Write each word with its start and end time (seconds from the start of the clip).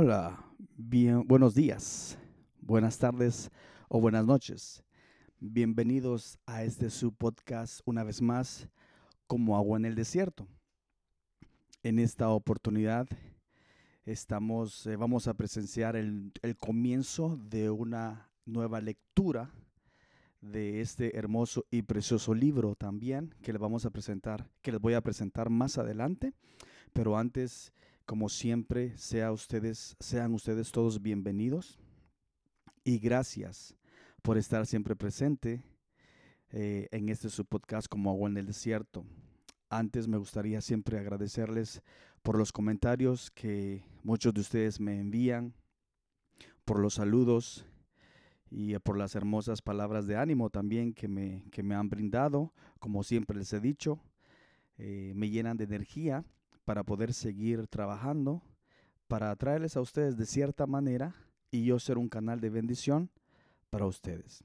Hola, 0.00 0.38
bien, 0.76 1.26
buenos 1.26 1.56
días, 1.56 2.16
buenas 2.60 2.98
tardes 2.98 3.50
o 3.88 4.00
buenas 4.00 4.24
noches. 4.24 4.84
Bienvenidos 5.40 6.38
a 6.46 6.62
este 6.62 6.88
su 6.88 7.12
podcast 7.12 7.80
una 7.84 8.04
vez 8.04 8.22
más, 8.22 8.68
como 9.26 9.56
agua 9.56 9.76
en 9.76 9.86
el 9.86 9.96
desierto. 9.96 10.46
En 11.82 11.98
esta 11.98 12.28
oportunidad 12.28 13.08
estamos, 14.04 14.86
eh, 14.86 14.94
vamos 14.94 15.26
a 15.26 15.34
presenciar 15.34 15.96
el, 15.96 16.30
el 16.42 16.56
comienzo 16.56 17.36
de 17.36 17.68
una 17.68 18.30
nueva 18.46 18.80
lectura 18.80 19.50
de 20.40 20.80
este 20.80 21.18
hermoso 21.18 21.66
y 21.72 21.82
precioso 21.82 22.34
libro 22.34 22.76
también 22.76 23.34
que 23.42 23.52
les 23.52 23.60
vamos 23.60 23.84
a 23.84 23.90
presentar, 23.90 24.48
que 24.62 24.70
les 24.70 24.80
voy 24.80 24.94
a 24.94 25.00
presentar 25.00 25.50
más 25.50 25.76
adelante. 25.76 26.34
Pero 26.92 27.18
antes 27.18 27.72
como 28.08 28.30
siempre, 28.30 28.94
ustedes, 29.30 29.94
sean 30.00 30.32
ustedes 30.32 30.72
todos 30.72 31.02
bienvenidos 31.02 31.78
y 32.82 32.98
gracias 32.98 33.74
por 34.22 34.38
estar 34.38 34.64
siempre 34.64 34.96
presente 34.96 35.62
eh, 36.48 36.88
en 36.90 37.10
este 37.10 37.28
su 37.28 37.44
podcast 37.44 37.86
como 37.86 38.08
agua 38.08 38.30
en 38.30 38.38
el 38.38 38.46
desierto. 38.46 39.04
Antes 39.68 40.08
me 40.08 40.16
gustaría 40.16 40.62
siempre 40.62 40.98
agradecerles 40.98 41.82
por 42.22 42.38
los 42.38 42.50
comentarios 42.50 43.30
que 43.30 43.84
muchos 44.02 44.32
de 44.32 44.40
ustedes 44.40 44.80
me 44.80 44.98
envían, 44.98 45.52
por 46.64 46.78
los 46.78 46.94
saludos 46.94 47.66
y 48.50 48.78
por 48.78 48.96
las 48.96 49.16
hermosas 49.16 49.60
palabras 49.60 50.06
de 50.06 50.16
ánimo 50.16 50.48
también 50.48 50.94
que 50.94 51.08
me, 51.08 51.44
que 51.50 51.62
me 51.62 51.74
han 51.74 51.90
brindado. 51.90 52.54
Como 52.80 53.02
siempre 53.02 53.36
les 53.36 53.52
he 53.52 53.60
dicho, 53.60 54.00
eh, 54.78 55.12
me 55.14 55.28
llenan 55.28 55.58
de 55.58 55.64
energía 55.64 56.24
para 56.68 56.84
poder 56.84 57.14
seguir 57.14 57.66
trabajando, 57.66 58.42
para 59.06 59.30
atraerles 59.30 59.74
a 59.78 59.80
ustedes 59.80 60.18
de 60.18 60.26
cierta 60.26 60.66
manera 60.66 61.14
y 61.50 61.64
yo 61.64 61.78
ser 61.78 61.96
un 61.96 62.10
canal 62.10 62.42
de 62.42 62.50
bendición 62.50 63.08
para 63.70 63.86
ustedes. 63.86 64.44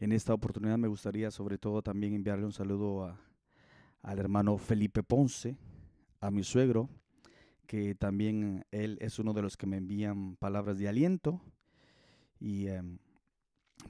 En 0.00 0.12
esta 0.12 0.32
oportunidad 0.32 0.78
me 0.78 0.88
gustaría 0.88 1.30
sobre 1.30 1.58
todo 1.58 1.82
también 1.82 2.14
enviarle 2.14 2.46
un 2.46 2.54
saludo 2.54 3.14
al 4.00 4.18
hermano 4.18 4.56
Felipe 4.56 5.02
Ponce, 5.02 5.58
a 6.22 6.30
mi 6.30 6.42
suegro, 6.42 6.88
que 7.66 7.94
también 7.94 8.64
él 8.70 8.96
es 9.02 9.18
uno 9.18 9.34
de 9.34 9.42
los 9.42 9.58
que 9.58 9.66
me 9.66 9.76
envían 9.76 10.36
palabras 10.36 10.78
de 10.78 10.88
aliento 10.88 11.42
y 12.40 12.68
em, 12.68 12.96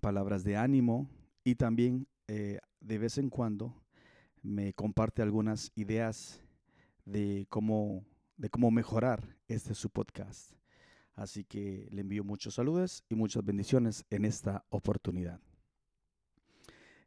palabras 0.00 0.42
de 0.42 0.56
ánimo 0.56 1.08
y 1.44 1.54
también 1.54 2.08
eh, 2.26 2.58
de 2.80 2.98
vez 2.98 3.18
en 3.18 3.30
cuando 3.30 3.72
me 4.42 4.72
comparte 4.72 5.22
algunas 5.22 5.70
ideas 5.76 6.42
de 7.08 7.46
cómo, 7.48 8.04
de 8.36 8.50
cómo 8.50 8.70
mejorar 8.70 9.36
este 9.48 9.74
su 9.74 9.90
podcast. 9.90 10.52
Así 11.14 11.44
que 11.44 11.88
le 11.90 12.02
envío 12.02 12.22
muchos 12.22 12.54
saludos 12.54 13.02
y 13.08 13.14
muchas 13.14 13.44
bendiciones 13.44 14.04
en 14.10 14.24
esta 14.24 14.64
oportunidad. 14.68 15.40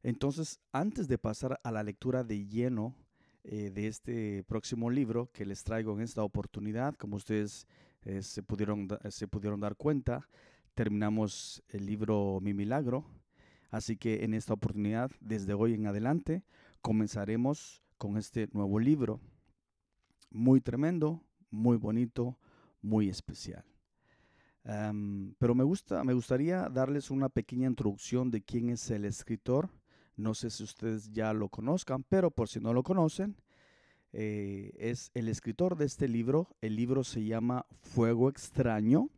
Entonces, 0.04 0.60
antes 0.72 1.08
de 1.08 1.18
pasar 1.18 1.60
a 1.64 1.72
la 1.72 1.84
lectura 1.84 2.24
de 2.24 2.46
lleno 2.48 2.96
eh, 3.44 3.70
de 3.70 3.88
este 3.88 4.44
próximo 4.44 4.90
libro 4.90 5.30
que 5.32 5.46
les 5.46 5.64
traigo 5.64 5.94
en 5.94 6.02
esta 6.02 6.24
oportunidad, 6.24 6.96
como 6.96 7.16
ustedes 7.16 7.68
eh, 8.04 8.24
se, 8.24 8.42
pudieron, 8.42 8.88
se 9.10 9.28
pudieron 9.28 9.60
dar 9.60 9.76
cuenta, 9.76 10.28
terminamos 10.74 11.64
el 11.70 11.86
libro 11.86 12.40
Mi 12.42 12.54
Milagro. 12.54 13.06
Así 13.70 13.96
que 13.96 14.26
en 14.26 14.34
esta 14.34 14.54
oportunidad, 14.54 15.12
desde 15.22 15.54
hoy 15.54 15.76
en 15.76 15.86
adelante, 15.86 16.44
comenzaremos 16.82 17.84
con 17.98 18.18
este 18.18 18.50
nuevo 18.52 18.80
libro 18.80 19.22
muy 20.32 20.62
tremendo, 20.62 21.22
muy 21.50 21.78
bonito, 21.78 22.38
muy 22.82 23.10
especial. 23.10 23.64
pero 24.64 25.56
me, 25.56 25.64
gusta, 25.64 26.04
me 26.04 26.14
gustaría 26.14 26.70
darles 26.70 27.12
una 27.12 27.30
pequeña 27.30 27.68
introducción 27.68 28.32
de 28.32 28.42
quién 28.42 28.70
es 28.70 28.90
el 28.90 29.06
escritor. 29.06 29.70
No 30.16 30.34
sé 30.34 30.50
si 30.50 30.64
ustedes 30.64 31.12
ya 31.12 31.34
lo 31.34 31.50
conozcan, 31.50 32.04
pero 32.04 32.32
por 32.32 32.48
si 32.48 32.60
no 32.60 32.74
lo 32.74 32.84
conocen, 32.84 33.36
eh, 34.14 34.72
es 34.78 35.10
el 35.14 35.30
escritor 35.30 35.78
de 35.78 35.86
este 35.86 36.08
libro. 36.08 36.56
El 36.62 36.76
libro 36.76 37.04
se 37.04 37.24
llama 37.24 37.66
Fuego 37.82 38.30
extraño. 38.30 39.10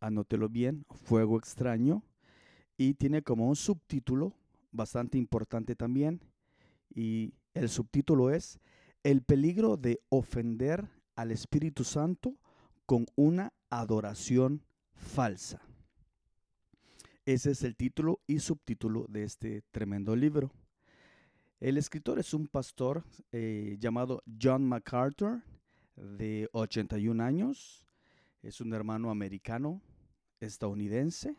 Anótelo 0.00 0.48
bien, 0.48 0.84
Fuego 0.90 1.38
extraño. 1.38 2.02
Y 2.76 2.94
tiene 2.94 3.22
como 3.22 3.48
un 3.48 3.56
subtítulo 3.56 4.34
bastante 4.72 5.18
importante 5.18 5.76
también. 5.76 6.20
Y 6.94 7.34
el 7.54 7.68
subtítulo 7.68 8.30
es 8.30 8.60
el 9.04 9.22
peligro 9.22 9.76
de 9.76 10.00
ofender 10.08 10.88
al 11.14 11.30
Espíritu 11.30 11.84
Santo 11.84 12.36
con 12.86 13.06
una 13.14 13.52
adoración 13.68 14.64
falsa. 14.94 15.60
Ese 17.26 17.52
es 17.52 17.62
el 17.62 17.76
título 17.76 18.20
y 18.26 18.38
subtítulo 18.40 19.06
de 19.08 19.24
este 19.24 19.62
tremendo 19.70 20.16
libro. 20.16 20.50
El 21.60 21.76
escritor 21.76 22.18
es 22.18 22.32
un 22.34 22.48
pastor 22.48 23.04
eh, 23.30 23.76
llamado 23.78 24.22
John 24.40 24.66
MacArthur, 24.66 25.42
de 25.96 26.48
81 26.52 27.22
años. 27.22 27.84
Es 28.42 28.60
un 28.60 28.72
hermano 28.74 29.10
americano, 29.10 29.80
estadounidense, 30.40 31.36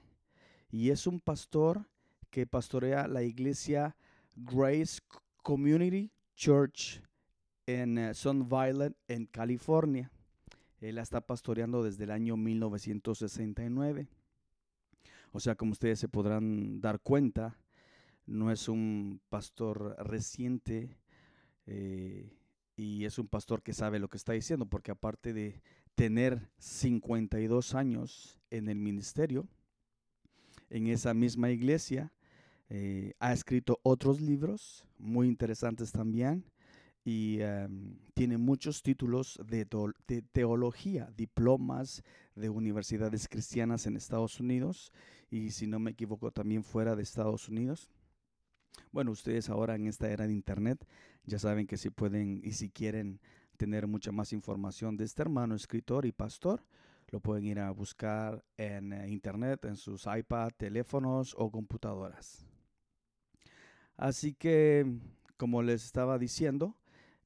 y 0.72 0.92
es 0.92 1.08
un 1.08 1.20
pastor 1.20 1.88
que 2.30 2.48
pastorea 2.48 3.08
la 3.08 3.24
iglesia 3.24 3.96
Grace 4.36 5.00
Community 5.44 6.12
Church 6.36 7.02
en 7.66 7.98
uh, 7.98 8.14
Sun 8.14 8.48
Violet, 8.48 8.96
en 9.08 9.26
California. 9.26 10.12
Él 10.82 10.96
la 10.96 11.02
está 11.02 11.22
pastoreando 11.22 11.84
desde 11.84 12.04
el 12.04 12.12
año 12.12 12.38
1969. 12.38 14.08
O 15.32 15.40
sea, 15.40 15.56
como 15.56 15.72
ustedes 15.72 16.00
se 16.00 16.08
podrán 16.08 16.80
dar 16.80 17.00
cuenta, 17.00 17.58
no 18.26 18.52
es 18.52 18.68
un 18.68 19.20
pastor 19.30 19.96
reciente 20.00 20.98
eh, 21.66 22.32
y 22.76 23.06
es 23.06 23.18
un 23.20 23.28
pastor 23.28 23.62
que 23.62 23.74
sabe 23.74 24.00
lo 24.00 24.10
que 24.10 24.18
está 24.18 24.34
diciendo, 24.34 24.66
porque 24.66 24.92
aparte 24.92 25.34
de 25.34 25.62
tener 25.96 26.50
52 26.58 27.76
años 27.76 28.40
en 28.50 28.70
el 28.70 28.78
ministerio, 28.78 29.48
en 30.70 30.88
esa 30.88 31.14
misma 31.14 31.52
iglesia, 31.52 32.12
eh, 32.70 33.14
ha 33.20 33.34
escrito 33.34 33.80
otros 33.84 34.22
libros 34.22 34.86
muy 34.98 35.28
interesantes 35.28 35.92
también 35.92 36.44
y 37.06 37.40
em, 37.42 38.00
tiene 38.16 38.40
muchos 38.40 38.82
títulos 38.82 39.40
de, 39.46 39.66
teología, 40.32 41.14
diplomas 41.16 42.04
de 42.34 42.50
universidades 42.50 43.28
cristianas 43.30 43.86
en 43.86 43.96
Estados 43.96 44.40
Unidos 44.40 44.92
y 45.30 45.52
si 45.52 45.68
no 45.68 45.78
me 45.78 45.92
equivoco 45.92 46.32
también 46.32 46.64
fuera 46.64 46.96
de 46.96 47.04
Estados 47.04 47.48
Unidos. 47.48 47.92
Bueno, 48.92 49.12
ustedes 49.12 49.50
ahora 49.50 49.76
en 49.76 49.86
esta 49.86 50.10
era 50.10 50.26
de 50.26 50.34
Internet 50.34 50.86
ya 51.26 51.38
saben 51.38 51.68
que 51.68 51.78
si 51.78 51.92
pueden 51.92 52.42
y 52.44 52.54
si 52.54 52.72
quieren 52.72 53.22
tener 53.56 53.86
mucha 53.86 54.12
más 54.12 54.34
información 54.34 54.98
de 54.98 55.06
este 55.06 55.22
hermano 55.22 55.54
escritor 55.54 56.08
y 56.08 56.12
pastor, 56.12 56.66
lo 57.10 57.20
pueden 57.20 57.46
ir 57.46 57.60
a 57.60 57.70
buscar 57.70 58.44
en 58.58 58.94
eh, 58.94 59.10
Internet, 59.10 59.66
en 59.66 59.76
sus 59.76 60.08
iPad, 60.08 60.50
teléfonos 60.58 61.36
o 61.38 61.52
computadoras. 61.52 62.48
Así 63.96 64.34
que, 64.34 64.86
como 65.38 65.62
les 65.62 65.86
estaba 65.86 66.18
diciendo, 66.18 66.76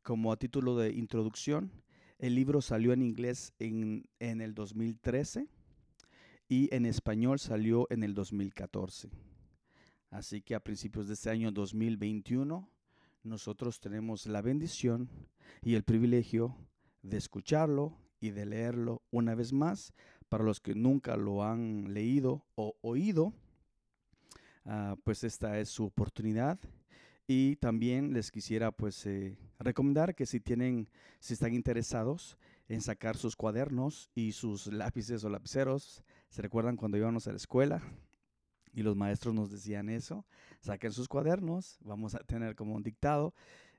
como 0.10 0.32
a 0.32 0.38
título 0.38 0.76
de 0.76 0.92
introducción, 0.92 1.72
el 2.18 2.34
libro 2.34 2.62
salió 2.62 2.94
en 2.94 3.04
inglés 3.04 3.54
en, 3.60 4.08
el 4.18 4.56
2013 4.56 5.48
y 6.48 6.74
en 6.74 6.88
español 6.88 7.38
salió 7.38 7.86
en 7.92 8.02
el 8.02 8.16
2014. 8.16 9.12
Así 10.10 10.42
que 10.42 10.56
a 10.56 10.62
principios 10.62 11.08
de 11.08 11.14
este 11.14 11.30
año 11.30 11.52
2021, 11.52 12.68
nosotros 13.22 13.80
tenemos 13.80 14.26
la 14.26 14.42
bendición 14.42 15.12
y 15.62 15.76
el 15.76 15.84
privilegio 15.84 16.58
de 17.04 17.18
escucharlo 17.18 17.96
y 18.20 18.32
de 18.32 18.48
leerlo 18.48 19.04
una 19.12 19.36
vez 19.36 19.54
más. 19.54 19.94
Para 20.28 20.44
los 20.44 20.60
que 20.60 20.74
nunca 20.74 21.18
lo 21.18 21.44
han 21.44 21.94
leído 21.94 22.48
o 22.56 22.76
oído, 22.82 23.32
ah, 24.66 24.96
pues 25.04 25.24
esta 25.24 25.60
es 25.60 25.70
su 25.70 25.86
oportunidad 25.86 26.60
y 27.32 27.58
también 27.58 28.12
les 28.12 28.32
quisiera 28.32 28.72
pues 28.72 29.06
eh, 29.06 29.38
recomendar 29.60 30.16
que 30.16 30.26
si 30.26 30.40
tienen, 30.40 30.90
si 31.20 31.36
están 31.36 31.54
interesados 31.54 32.40
en 32.68 32.82
sacar 32.82 33.18
sus 33.18 33.36
cuadernos 33.36 34.10
y 34.16 34.32
sus 34.32 34.66
lápices 34.66 35.24
o 35.24 35.30
lapiceros, 35.30 36.04
¿se 36.30 36.42
recuerdan 36.42 36.76
cuando 36.76 36.98
íbamos 36.98 37.28
a 37.28 37.30
la 37.30 37.38
escuela? 37.38 37.84
Y 38.74 38.82
los 38.82 38.96
maestros 38.96 39.36
nos 39.36 39.52
decían 39.52 39.90
eso, 39.90 40.26
saquen 40.62 40.92
sus 40.92 41.08
cuadernos, 41.08 41.78
vamos 41.82 42.16
a 42.16 42.20
tener 42.24 42.56
como 42.56 42.74
un 42.74 42.82
dictado. 42.82 43.36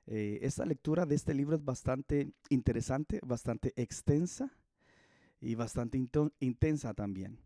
Eh, 0.07 0.39
esta 0.43 0.65
lectura 0.65 1.05
de 1.05 1.15
este 1.15 1.33
libro 1.33 1.57
es 1.57 1.65
bastante 1.65 2.31
interesante, 2.47 3.19
bastante 3.21 3.73
extensa 3.75 4.49
y 5.41 5.55
bastante 5.55 6.01
intensa 6.39 6.93
también. 6.93 7.37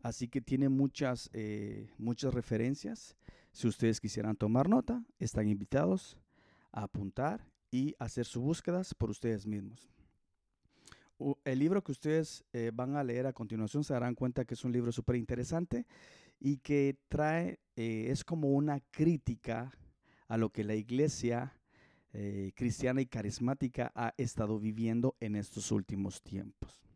Así 0.00 0.26
que 0.26 0.40
tiene 0.40 0.70
muchas, 0.70 1.28
eh, 1.34 1.90
muchas 1.98 2.32
referencias 2.32 3.14
si 3.52 3.68
ustedes 3.68 4.00
quisieran 4.00 4.36
tomar 4.36 4.68
nota, 4.68 5.04
están 5.18 5.48
invitados 5.48 6.18
a 6.72 6.84
apuntar 6.84 7.46
y 7.70 7.94
hacer 7.98 8.26
sus 8.26 8.42
búsquedas 8.42 8.94
por 8.94 9.10
ustedes 9.10 9.46
mismos. 9.46 9.88
el 11.44 11.58
libro 11.58 11.84
que 11.84 11.92
ustedes 11.92 12.44
eh, 12.52 12.70
van 12.72 12.96
a 12.96 13.04
leer 13.04 13.26
a 13.26 13.34
continuación 13.34 13.84
se 13.84 13.92
darán 13.92 14.14
cuenta 14.14 14.46
que 14.46 14.54
es 14.54 14.64
un 14.64 14.72
libro 14.72 14.90
súper 14.90 15.16
interesante 15.16 15.86
y 16.38 16.56
que 16.58 16.98
trae, 17.08 17.60
eh, 17.76 18.06
es 18.08 18.24
como 18.24 18.52
una 18.52 18.80
crítica 18.90 19.70
a 20.28 20.38
lo 20.38 20.50
que 20.50 20.64
la 20.64 20.74
iglesia 20.74 21.60
eh, 22.12 22.52
cristiana 22.56 23.02
y 23.02 23.06
carismática 23.06 23.92
ha 23.94 24.14
estado 24.16 24.58
viviendo 24.58 25.14
en 25.20 25.36
estos 25.36 25.70
últimos 25.70 26.22
tiempos. 26.22 26.89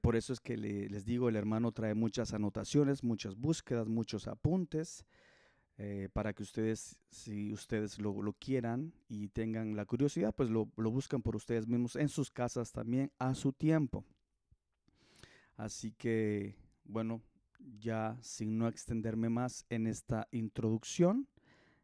Por 0.00 0.16
eso 0.16 0.32
es 0.32 0.40
que 0.40 0.56
les 0.56 1.04
digo, 1.04 1.28
el 1.28 1.36
hermano 1.36 1.72
trae 1.72 1.94
muchas 1.94 2.32
anotaciones, 2.32 3.04
muchas 3.04 3.36
búsquedas, 3.36 3.88
muchos 3.88 4.26
apuntes, 4.26 5.04
eh, 5.78 6.08
para 6.14 6.32
que 6.32 6.42
ustedes, 6.42 6.98
si 7.10 7.52
ustedes 7.52 7.98
lo, 7.98 8.32
quieran 8.38 8.94
y 9.08 9.28
tengan 9.28 9.76
la 9.76 9.84
curiosidad, 9.84 10.34
pues 10.34 10.48
lo, 10.48 10.70
lo, 10.76 10.90
buscan 10.90 11.20
por 11.20 11.36
ustedes 11.36 11.66
mismos 11.66 11.96
en 11.96 12.08
sus 12.08 12.30
casas 12.30 12.72
también 12.72 13.12
a 13.18 13.34
su 13.34 13.52
tiempo. 13.52 14.02
Así 15.58 15.92
que, 15.92 16.56
bueno, 16.84 17.20
ya 17.78 18.16
sin 18.22 18.56
no 18.56 18.68
extenderme 18.68 19.28
más 19.28 19.66
en 19.68 19.86
esta 19.86 20.28
introducción 20.30 21.28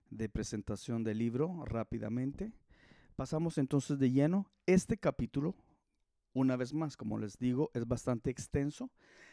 de 0.09 0.31
presentación 0.31 1.05
del 1.05 1.19
libro 1.19 1.63
rápidamente, 1.67 2.53
pasamos 3.17 3.59
entonces 3.59 3.99
de 3.99 4.11
lleno. 4.11 4.51
Este 4.65 4.97
capítulo, 4.97 5.55
una 6.35 6.57
vez 6.57 6.73
más, 6.73 6.97
como 6.97 7.19
les 7.19 7.39
digo, 7.39 7.71
es 7.75 7.87
bastante 7.87 8.31
extenso. 8.31 8.91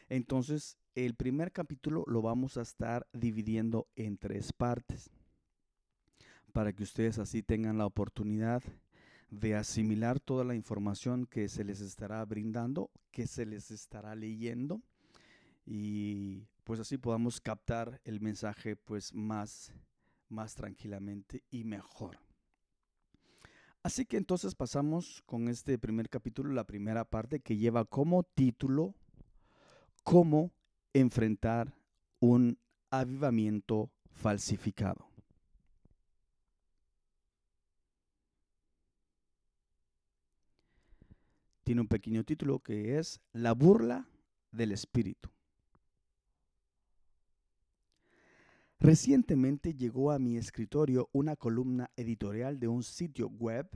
Entonces, 0.09 0.77
el 0.95 1.15
primer 1.15 1.51
capítulo 1.51 2.03
lo 2.07 2.21
vamos 2.21 2.57
a 2.57 2.61
estar 2.61 3.07
dividiendo 3.13 3.87
en 3.95 4.17
tres 4.17 4.53
partes 4.53 5.09
para 6.51 6.73
que 6.73 6.83
ustedes 6.83 7.19
así 7.19 7.43
tengan 7.43 7.77
la 7.77 7.85
oportunidad 7.85 8.63
de 9.29 9.55
asimilar 9.55 10.19
toda 10.19 10.43
la 10.43 10.55
información 10.55 11.25
que 11.25 11.47
se 11.47 11.63
les 11.63 11.81
estará 11.81 12.25
brindando, 12.25 12.89
que 13.11 13.27
se 13.27 13.45
les 13.45 13.69
estará 13.71 14.15
leyendo 14.15 14.81
y 15.65 16.47
pues 16.63 16.79
así 16.79 16.97
podamos 16.97 17.39
captar 17.39 18.01
el 18.03 18.21
mensaje 18.21 18.75
pues 18.75 19.13
más 19.13 19.71
más 20.29 20.55
tranquilamente 20.55 21.43
y 21.49 21.63
mejor. 21.63 22.28
Así 23.81 24.05
que 24.05 24.17
entonces 24.17 24.55
pasamos 24.55 25.23
con 25.25 25.47
este 25.47 25.77
primer 25.79 26.09
capítulo, 26.09 26.53
la 26.53 26.65
primera 26.65 27.05
parte 27.05 27.39
que 27.39 27.57
lleva 27.57 27.85
como 27.85 28.23
título 28.23 28.93
cómo 30.03 30.51
enfrentar 30.93 31.73
un 32.19 32.57
avivamiento 32.89 33.89
falsificado. 34.11 35.07
Tiene 41.63 41.81
un 41.81 41.87
pequeño 41.87 42.23
título 42.23 42.59
que 42.59 42.97
es 42.97 43.21
La 43.31 43.53
burla 43.53 44.09
del 44.51 44.71
espíritu. 44.71 45.29
Recientemente 48.81 49.73
llegó 49.73 50.11
a 50.11 50.19
mi 50.19 50.37
escritorio 50.37 51.09
una 51.11 51.35
columna 51.35 51.91
editorial 51.97 52.61
de 52.61 52.69
un 52.69 52.83
sitio 52.83 53.27
web 53.27 53.69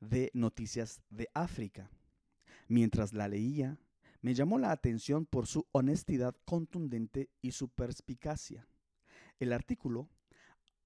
de 0.00 0.30
noticias 0.32 1.02
de 1.10 1.28
África. 1.34 1.90
Mientras 2.66 3.12
la 3.12 3.28
leía, 3.28 3.78
me 4.22 4.32
llamó 4.32 4.58
la 4.58 4.72
atención 4.72 5.26
por 5.26 5.46
su 5.46 5.66
honestidad 5.72 6.34
contundente 6.46 7.28
y 7.42 7.52
su 7.52 7.68
perspicacia. 7.68 8.66
El 9.38 9.52
artículo, 9.52 10.08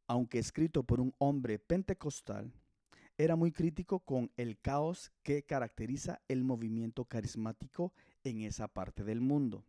aunque 0.08 0.40
escrito 0.40 0.82
por 0.82 1.00
un 1.00 1.14
hombre 1.18 1.60
pentecostal, 1.60 2.52
era 3.16 3.36
muy 3.36 3.52
crítico 3.52 4.00
con 4.00 4.32
el 4.36 4.58
caos 4.58 5.12
que 5.22 5.44
caracteriza 5.44 6.20
el 6.26 6.42
movimiento 6.42 7.04
carismático 7.04 7.92
en 8.24 8.40
esa 8.40 8.66
parte 8.66 9.04
del 9.04 9.20
mundo. 9.20 9.64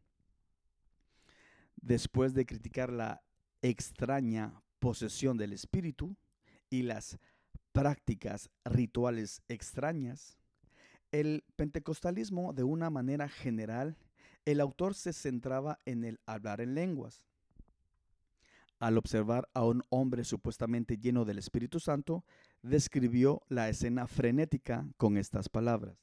Después 1.75 2.34
de 2.34 2.48
criticar 2.48 2.92
la 2.92 3.22
extraña 3.63 4.62
posesión 4.77 5.38
del 5.38 5.54
espíritu 5.54 6.15
y 6.69 6.83
las 6.83 7.18
prácticas 7.71 8.51
rituales 8.63 9.42
extrañas, 9.48 10.38
el 11.12 11.44
pentecostalismo 11.56 12.54
de 12.54 12.63
una 12.63 12.89
manera 12.89 13.30
general, 13.30 13.98
el 14.45 14.60
autor 14.60 14.94
se 14.94 15.13
centraba 15.13 15.80
en 15.86 16.04
el 16.04 16.19
hablar 16.25 16.62
en 16.62 16.75
lenguas. 16.75 17.25
Al 18.80 18.98
observar 18.98 19.48
a 19.54 19.63
un 19.63 19.83
hombre 19.89 20.25
supuestamente 20.25 20.98
lleno 20.98 21.24
del 21.24 21.39
Espíritu 21.39 21.80
Santo, 21.80 22.25
describió 22.62 23.42
la 23.48 23.69
escena 23.69 24.07
frenética 24.07 24.86
con 24.98 25.18
estas 25.18 25.48
palabras. 25.48 25.98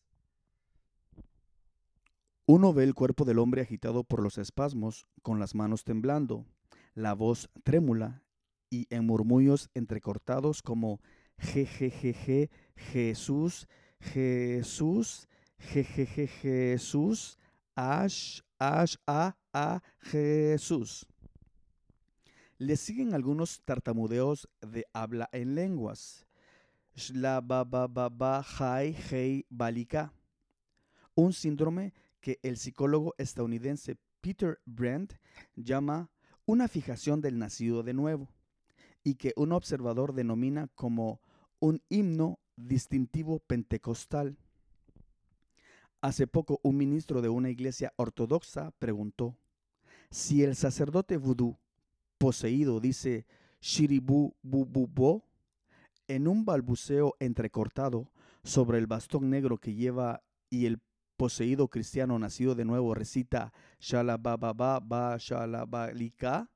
Uno 2.46 2.72
ve 2.72 2.84
el 2.84 2.94
cuerpo 2.94 3.24
del 3.24 3.38
hombre 3.38 3.60
agitado 3.60 4.02
por 4.02 4.22
los 4.22 4.38
espasmos, 4.38 5.06
con 5.22 5.38
las 5.38 5.54
manos 5.54 5.84
temblando, 5.84 6.46
la 6.94 7.14
voz 7.14 7.48
trémula 7.62 8.22
y 8.70 8.86
en 8.90 9.06
murmullos 9.06 9.68
entrecortados 9.74 10.62
como 10.62 11.00
jejejeje, 11.38 12.50
Jesús, 12.76 13.66
Jesús, 14.00 15.28
jejeje, 15.58 16.26
Jesús, 16.26 17.38
ash, 17.74 18.40
ash, 18.58 18.96
a, 19.06 19.36
a, 19.52 19.82
Jesús. 20.00 21.06
Le 22.58 22.76
siguen 22.76 23.14
algunos 23.14 23.62
tartamudeos 23.64 24.48
de 24.60 24.86
habla 24.92 25.28
en 25.32 25.54
lenguas. 25.54 26.26
Shla 26.94 27.40
ba 27.40 27.64
ba 27.64 27.86
ba 27.86 28.08
ba 28.08 28.44
hai 28.58 29.46
balika. 29.48 30.12
Un 31.14 31.32
síndrome 31.32 31.94
que 32.20 32.38
el 32.42 32.58
psicólogo 32.58 33.14
estadounidense 33.16 33.96
Peter 34.20 34.60
Brand 34.66 35.18
llama 35.56 36.10
una 36.50 36.66
fijación 36.66 37.20
del 37.20 37.38
nacido 37.38 37.84
de 37.84 37.94
nuevo 37.94 38.28
y 39.04 39.14
que 39.14 39.32
un 39.36 39.52
observador 39.52 40.14
denomina 40.14 40.66
como 40.74 41.20
un 41.60 41.80
himno 41.88 42.40
distintivo 42.56 43.38
pentecostal. 43.38 44.36
Hace 46.00 46.26
poco 46.26 46.58
un 46.64 46.76
ministro 46.76 47.22
de 47.22 47.28
una 47.28 47.50
iglesia 47.50 47.92
ortodoxa 47.94 48.72
preguntó, 48.80 49.36
si 50.10 50.42
el 50.42 50.56
sacerdote 50.56 51.18
vudú 51.18 51.56
poseído 52.18 52.80
dice 52.80 53.26
shiribu 53.60 54.34
bu 54.42 54.66
bu 54.66 54.88
bo, 54.88 55.24
en 56.08 56.26
un 56.26 56.44
balbuceo 56.44 57.14
entrecortado 57.20 58.10
sobre 58.42 58.78
el 58.78 58.88
bastón 58.88 59.30
negro 59.30 59.58
que 59.58 59.74
lleva 59.74 60.24
y 60.48 60.66
el 60.66 60.80
poseído 61.20 61.68
cristiano 61.68 62.18
nacido 62.18 62.54
de 62.54 62.64
nuevo 62.64 62.94
recita 62.94 63.52
Shalababa 63.78 64.80
ba 64.80 65.18
Shalabalika 65.18 66.48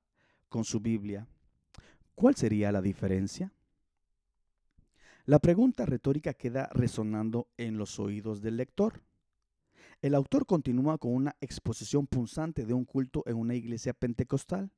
con 0.49 0.65
su 0.65 0.81
Biblia, 0.81 1.27
¿cuál 2.15 2.35
sería 2.35 2.73
la 2.73 2.81
diferencia? 2.81 3.53
La 5.27 5.39
pregunta 5.39 5.85
retórica 5.85 6.33
queda 6.33 6.71
resonando 6.73 7.47
en 7.59 7.77
los 7.77 8.01
oídos 8.01 8.41
del 8.41 8.57
lector. 8.57 9.03
El 10.01 10.15
autor 10.15 10.47
continúa 10.47 10.97
con 10.97 11.13
una 11.13 11.37
exposición 11.43 12.07
punzante 12.07 12.65
de 12.65 12.73
un 12.73 12.87
culto 12.87 13.23
en 13.27 13.37
una 13.37 13.55
iglesia 13.55 13.93
pentecostal, 13.93 14.71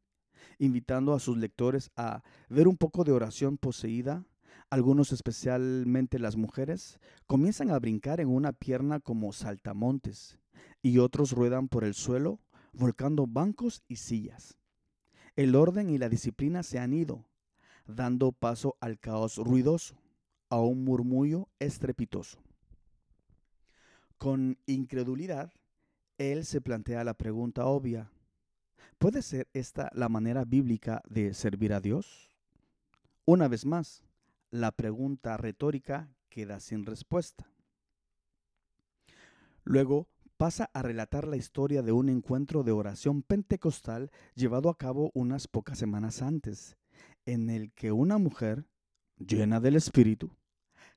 invitando 0.58 1.14
a 1.14 1.20
sus 1.20 1.36
lectores 1.36 1.92
a 1.94 2.24
ver 2.48 2.66
un 2.66 2.76
poco 2.76 3.04
de 3.04 3.12
oración 3.12 3.56
poseída 3.56 4.24
algunos, 4.70 5.12
especialmente 5.12 6.18
las 6.18 6.36
mujeres, 6.36 6.98
comienzan 7.26 7.70
a 7.70 7.78
brincar 7.78 8.20
en 8.20 8.28
una 8.28 8.52
pierna 8.52 9.00
como 9.00 9.32
saltamontes 9.32 10.38
y 10.82 10.98
otros 10.98 11.32
ruedan 11.32 11.68
por 11.68 11.84
el 11.84 11.94
suelo, 11.94 12.40
volcando 12.72 13.26
bancos 13.26 13.82
y 13.88 13.96
sillas. 13.96 14.56
El 15.34 15.54
orden 15.54 15.90
y 15.90 15.98
la 15.98 16.08
disciplina 16.08 16.62
se 16.62 16.78
han 16.78 16.92
ido, 16.92 17.24
dando 17.86 18.32
paso 18.32 18.76
al 18.80 18.98
caos 18.98 19.36
ruidoso, 19.36 19.96
a 20.48 20.60
un 20.60 20.84
murmullo 20.84 21.48
estrepitoso. 21.58 22.38
Con 24.18 24.58
incredulidad, 24.66 25.52
él 26.18 26.44
se 26.44 26.60
plantea 26.60 27.04
la 27.04 27.14
pregunta 27.14 27.66
obvia, 27.66 28.10
¿puede 28.98 29.22
ser 29.22 29.48
esta 29.52 29.90
la 29.92 30.08
manera 30.08 30.44
bíblica 30.44 31.02
de 31.08 31.34
servir 31.34 31.72
a 31.72 31.80
Dios? 31.80 32.30
Una 33.24 33.48
vez 33.48 33.66
más, 33.66 34.05
la 34.50 34.72
pregunta 34.72 35.36
retórica 35.36 36.08
queda 36.28 36.60
sin 36.60 36.84
respuesta. 36.84 37.50
Luego 39.64 40.08
pasa 40.36 40.70
a 40.74 40.82
relatar 40.82 41.26
la 41.26 41.36
historia 41.36 41.82
de 41.82 41.92
un 41.92 42.08
encuentro 42.08 42.62
de 42.62 42.72
oración 42.72 43.22
pentecostal 43.22 44.10
llevado 44.34 44.68
a 44.68 44.76
cabo 44.76 45.10
unas 45.14 45.48
pocas 45.48 45.78
semanas 45.78 46.22
antes, 46.22 46.76
en 47.24 47.50
el 47.50 47.72
que 47.72 47.90
una 47.90 48.18
mujer, 48.18 48.66
llena 49.18 49.60
del 49.60 49.76
Espíritu, 49.76 50.30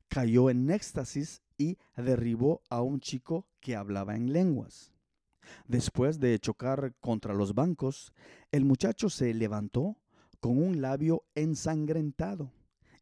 cayó 0.08 0.50
en 0.50 0.70
éxtasis 0.70 1.42
y 1.58 1.78
derribó 1.96 2.62
a 2.70 2.82
un 2.82 3.00
chico 3.00 3.48
que 3.60 3.76
hablaba 3.76 4.16
en 4.16 4.34
lenguas. 4.34 4.92
Después 5.68 6.20
de 6.20 6.38
chocar 6.38 6.94
contra 7.00 7.34
los 7.34 7.56
bancos, 7.56 8.14
el 8.52 8.66
muchacho 8.66 9.10
se 9.10 9.34
levantó 9.34 9.98
con 10.40 10.62
un 10.62 10.82
labio 10.82 11.24
ensangrentado 11.34 12.52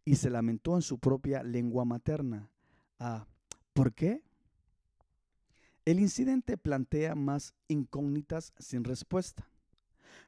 y 0.08 0.16
se 0.16 0.30
lamentó 0.30 0.76
en 0.76 0.82
su 0.82 1.00
propia 1.00 1.44
lengua 1.44 1.84
materna. 1.84 2.50
Ah, 2.98 3.28
¿Por 3.74 3.94
qué? 3.94 4.24
El 5.84 6.00
incidente 6.00 6.58
plantea 6.58 7.14
más 7.14 7.54
incógnitas 7.68 8.54
sin 8.58 8.86
respuesta. 8.86 9.52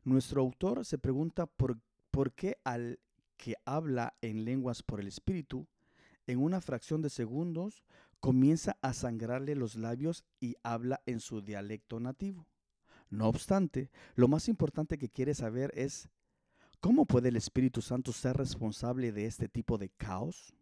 Nuestro 0.03 0.41
autor 0.41 0.83
se 0.83 0.97
pregunta 0.97 1.45
por, 1.45 1.79
por 2.11 2.33
qué 2.33 2.57
al 2.65 2.99
que 3.37 3.55
habla 3.63 4.17
en 4.19 4.43
lenguas 4.43 4.83
por 4.83 4.99
el 4.99 5.07
Espíritu, 5.07 5.65
en 6.27 6.39
una 6.39 6.59
fracción 6.59 7.01
de 7.01 7.09
segundos 7.09 7.85
comienza 8.19 8.75
a 8.81 8.91
sangrarle 8.91 9.55
los 9.55 9.75
labios 9.75 10.25
y 10.41 10.57
habla 10.61 10.99
en 11.05 11.21
su 11.21 11.41
dialecto 11.41 12.01
nativo. 12.01 12.49
No 13.09 13.29
obstante, 13.29 13.91
lo 14.15 14.27
más 14.27 14.49
importante 14.49 14.97
que 14.97 15.07
quiere 15.07 15.33
saber 15.35 15.71
es, 15.73 16.09
¿cómo 16.79 17.05
puede 17.05 17.29
el 17.29 17.35
Espíritu 17.35 17.81
Santo 17.81 18.11
ser 18.11 18.37
responsable 18.37 19.11
de 19.11 19.25
este 19.25 19.47
tipo 19.47 19.77
de 19.77 19.89
caos? 19.89 20.53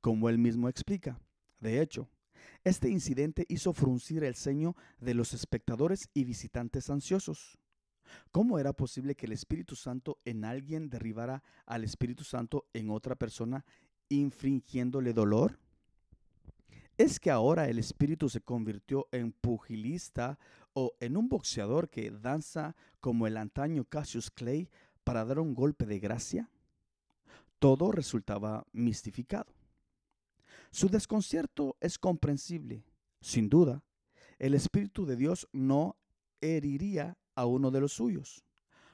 Como 0.00 0.28
él 0.28 0.38
mismo 0.38 0.68
explica, 0.68 1.20
de 1.60 1.80
hecho, 1.80 2.08
este 2.64 2.88
incidente 2.90 3.46
hizo 3.48 3.72
fruncir 3.72 4.24
el 4.24 4.34
ceño 4.34 4.76
de 4.98 5.14
los 5.14 5.32
espectadores 5.32 6.08
y 6.14 6.24
visitantes 6.24 6.90
ansiosos. 6.90 7.58
¿Cómo 8.32 8.58
era 8.58 8.72
posible 8.72 9.14
que 9.14 9.26
el 9.26 9.32
Espíritu 9.32 9.76
Santo 9.76 10.18
en 10.24 10.44
alguien 10.44 10.90
derribara 10.90 11.42
al 11.66 11.84
Espíritu 11.84 12.24
Santo 12.24 12.66
en 12.72 12.90
otra 12.90 13.14
persona, 13.14 13.64
infringiéndole 14.08 15.12
dolor? 15.12 15.58
¿Es 16.98 17.18
que 17.18 17.30
ahora 17.30 17.68
el 17.68 17.78
espíritu 17.78 18.28
se 18.28 18.42
convirtió 18.42 19.08
en 19.10 19.32
pugilista 19.32 20.38
o 20.74 20.92
en 21.00 21.16
un 21.16 21.30
boxeador 21.30 21.88
que 21.88 22.10
danza 22.10 22.76
como 23.00 23.26
el 23.26 23.38
antaño 23.38 23.86
Cassius 23.86 24.30
Clay 24.30 24.68
para 25.04 25.24
dar 25.24 25.38
un 25.38 25.54
golpe 25.54 25.86
de 25.86 25.98
gracia? 25.98 26.48
Todo 27.58 27.92
resultaba 27.92 28.66
mistificado. 28.72 29.52
Su 30.70 30.88
desconcierto 30.88 31.76
es 31.80 31.98
comprensible. 31.98 32.84
Sin 33.20 33.48
duda, 33.48 33.82
el 34.38 34.54
Espíritu 34.54 35.04
de 35.04 35.16
Dios 35.16 35.48
no 35.52 35.96
heriría 36.40 37.18
a 37.34 37.46
uno 37.46 37.70
de 37.70 37.80
los 37.80 37.92
suyos. 37.92 38.44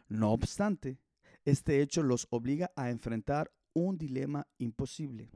No 0.08 0.32
obstante, 0.32 0.98
este 1.44 1.80
hecho 1.80 2.02
los 2.02 2.26
obliga 2.30 2.72
a 2.76 2.90
enfrentar 2.90 3.52
un 3.72 3.98
dilema 3.98 4.46
imposible. 4.58 5.30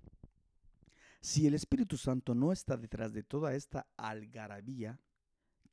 Si 1.21 1.47
el 1.47 1.55
Espíritu 1.55 1.97
Santo 1.97 2.35
no 2.35 2.51
está 2.51 2.77
detrás 2.77 3.13
de 3.13 3.23
toda 3.23 3.55
esta 3.55 3.87
algarabía, 3.97 4.99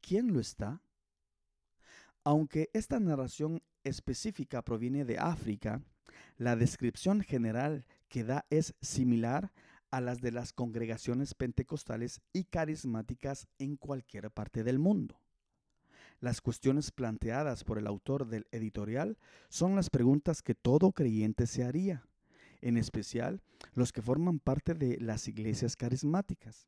¿quién 0.02 0.34
lo 0.34 0.40
está? 0.40 0.82
Aunque 2.24 2.70
esta 2.74 3.00
narración 3.00 3.64
específica 3.88 4.62
proviene 4.62 5.06
de 5.06 5.18
África, 5.18 5.82
la 6.38 6.56
descripción 6.56 7.22
general 7.22 7.86
que 8.10 8.24
da 8.24 8.46
es 8.50 8.76
similar 8.82 9.52
a 9.92 10.02
las 10.02 10.22
de 10.22 10.32
las 10.32 10.54
congregaciones 10.54 11.34
pentecostales 11.34 12.22
y 12.34 12.44
carismáticas 12.44 13.48
en 13.58 13.78
cualquier 13.78 14.30
parte 14.32 14.64
del 14.64 14.80
mundo. 14.80 15.20
Las 16.20 16.42
cuestiones 16.42 16.92
planteadas 16.92 17.64
por 17.64 17.78
el 17.78 17.88
autor 17.88 18.28
del 18.28 18.48
editorial 18.52 19.18
son 19.50 19.76
las 19.76 19.90
preguntas 19.90 20.42
que 20.42 20.56
todo 20.56 20.92
creyente 20.92 21.48
se 21.48 21.64
haría 21.64 22.08
en 22.62 22.78
especial 22.78 23.42
los 23.74 23.92
que 23.92 24.02
forman 24.02 24.40
parte 24.40 24.74
de 24.74 24.98
las 25.00 25.28
iglesias 25.28 25.76
carismáticas. 25.76 26.68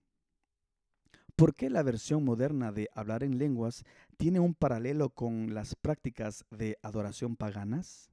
¿Por 1.39 1.55
qué 1.55 1.69
la 1.69 1.83
versión 1.83 2.25
moderna 2.25 2.73
de 2.73 2.89
hablar 2.93 3.23
en 3.23 3.37
lenguas 3.37 3.85
tiene 4.17 4.41
un 4.41 4.53
paralelo 4.53 5.09
con 5.09 5.53
las 5.53 5.73
prácticas 5.73 6.43
de 6.51 6.77
adoración 6.81 7.37
paganas? 7.37 8.11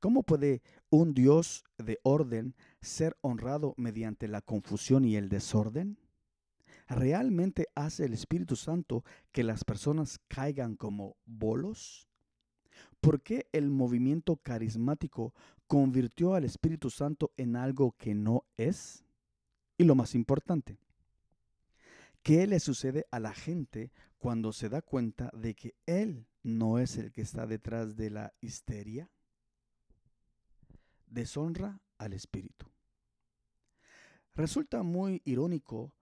¿Cómo 0.00 0.22
puede 0.22 0.62
un 0.88 1.12
Dios 1.12 1.62
de 1.76 1.98
orden 2.04 2.54
ser 2.80 3.18
honrado 3.20 3.74
mediante 3.76 4.28
la 4.28 4.40
confusión 4.40 5.04
y 5.04 5.16
el 5.16 5.28
desorden? 5.28 5.98
¿Realmente 6.86 7.66
hace 7.74 8.06
el 8.06 8.14
Espíritu 8.14 8.56
Santo 8.56 9.04
que 9.30 9.44
las 9.44 9.62
personas 9.62 10.18
caigan 10.26 10.74
como 10.74 11.18
bolos? 11.26 12.08
¿Por 13.02 13.20
qué 13.20 13.46
el 13.52 13.68
movimiento 13.68 14.36
carismático 14.36 15.34
convirtió 15.66 16.32
al 16.32 16.44
Espíritu 16.44 16.88
Santo 16.88 17.30
en 17.36 17.56
algo 17.56 17.94
que 17.98 18.14
no 18.14 18.46
es? 18.56 19.04
Y 19.76 19.84
lo 19.84 19.94
más 19.94 20.14
importante, 20.14 20.78
¿qué 22.28 22.46
le 22.46 22.60
sucede 22.60 23.06
a 23.10 23.20
la 23.20 23.32
gente 23.32 23.90
cuando 24.18 24.52
se 24.52 24.68
da 24.68 24.82
cuenta 24.82 25.30
de 25.32 25.54
que 25.54 25.76
Él 25.86 26.26
no 26.42 26.78
es 26.78 26.98
el 26.98 27.10
que 27.10 27.22
está 27.22 27.46
detrás 27.46 27.96
de 27.96 28.10
la 28.10 28.34
histeria? 28.42 29.10
Deshonra 31.06 31.80
al 31.96 32.12
Espíritu. 32.12 32.66
Resulta 34.34 34.82
muy 34.82 35.22
irónico 35.24 35.94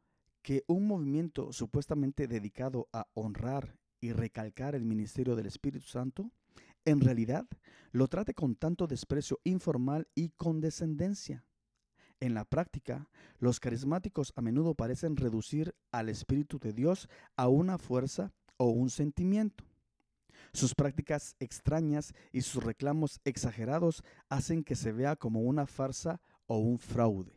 que 0.43 0.65
un 0.67 0.89
movimiento 0.89 1.53
supuestamente 1.53 2.27
dedicado 2.27 2.89
a 2.93 3.07
honrar 3.15 3.79
y 4.01 4.11
recalcar 4.11 4.75
el 4.75 4.85
ministerio 4.85 5.37
del 5.37 5.47
Espíritu 5.47 5.87
Santo 5.87 6.33
en 6.85 7.03
realidad 7.03 7.47
lo 7.93 8.09
trate 8.09 8.35
con 8.35 8.57
tanto 8.57 8.89
desprecio 8.89 9.39
informal 9.45 10.09
y 10.17 10.31
condescendencia. 10.31 11.45
En 12.21 12.35
la 12.35 12.45
práctica, 12.45 13.09
los 13.39 13.61
carismáticos 13.61 14.33
a 14.37 14.43
menudo 14.43 14.75
parecen 14.75 15.17
reducir 15.17 15.75
al 15.93 16.09
Espíritu 16.09 16.59
de 16.59 16.73
Dios 16.73 17.09
a 17.37 17.49
una 17.49 17.79
fuerza 17.79 18.33
o 18.57 18.67
un 18.67 18.89
sentimiento. 18.89 19.65
Sus 20.53 20.75
prácticas 20.75 21.37
extrañas 21.41 22.15
y 22.33 22.43
sus 22.43 22.65
reclamos 22.65 23.21
exagerados 23.25 24.03
hacen 24.29 24.65
que 24.65 24.77
se 24.77 24.93
vea 24.93 25.17
como 25.17 25.41
una 25.41 25.67
farsa 25.67 26.21
o 26.47 26.59
un 26.59 26.79
fraude. 26.79 27.33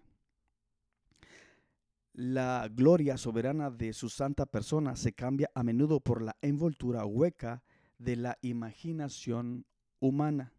La 2.14 2.70
gloria 2.72 3.18
soberana 3.18 3.72
de 3.72 3.94
su 3.94 4.10
santa 4.10 4.46
persona 4.46 4.96
se 4.96 5.14
cambia 5.14 5.50
a 5.54 5.64
menudo 5.64 6.00
por 6.00 6.22
la 6.22 6.36
envoltura 6.42 7.06
hueca 7.06 7.64
de 7.98 8.16
la 8.16 8.38
imaginación 8.42 9.66
humana. 10.00 10.54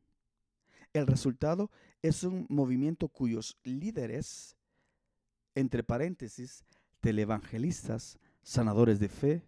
El 0.92 1.06
resultado 1.06 1.70
es 2.02 2.24
un 2.24 2.46
movimiento 2.48 3.08
cuyos 3.08 3.56
líderes, 3.62 4.56
entre 5.54 5.82
paréntesis, 5.82 6.64
televangelistas, 7.00 8.18
sanadores 8.42 9.00
de 9.00 9.08
fe, 9.08 9.44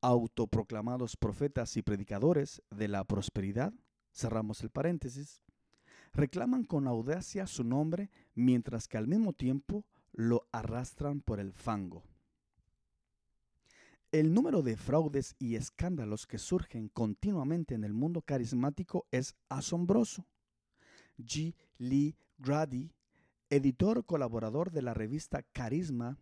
autoproclamados 0.00 1.16
profetas 1.16 1.76
y 1.76 1.82
predicadores 1.82 2.62
de 2.70 2.88
la 2.88 3.04
prosperidad, 3.04 3.72
cerramos 4.12 4.62
el 4.62 4.70
paréntesis, 4.70 5.42
reclaman 6.12 6.64
con 6.64 6.86
audacia 6.86 7.46
su 7.46 7.64
nombre 7.64 8.10
mientras 8.34 8.88
que 8.88 8.98
al 8.98 9.06
mismo 9.06 9.32
tiempo 9.32 9.86
lo 10.12 10.46
arrastran 10.52 11.20
por 11.20 11.40
el 11.40 11.52
fango. 11.52 12.02
El 14.10 14.34
número 14.34 14.60
de 14.60 14.76
fraudes 14.76 15.36
y 15.38 15.54
escándalos 15.54 16.26
que 16.26 16.36
surgen 16.36 16.88
continuamente 16.88 17.74
en 17.74 17.84
el 17.84 17.94
mundo 17.94 18.20
carismático 18.20 19.06
es 19.10 19.34
asombroso. 19.48 20.26
G. 21.24 21.54
Lee 21.78 22.16
Grady, 22.38 22.92
editor 23.50 24.04
colaborador 24.04 24.70
de 24.70 24.82
la 24.82 24.94
revista 24.94 25.42
Carisma, 25.42 26.18